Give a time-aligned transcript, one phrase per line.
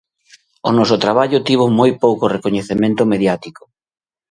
[0.69, 3.63] O noso traballo tivo moi pouco recoñecemento mediático.